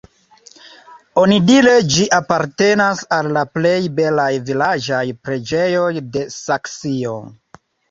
Onidire 1.23 1.73
ĝi 1.95 2.05
apartenas 2.19 3.03
al 3.19 3.29
la 3.37 3.45
plej 3.59 3.75
belaj 4.01 4.27
vilaĝaj 4.49 5.05
preĝejoj 5.29 5.93
de 6.19 6.27
Saksio. 6.41 7.17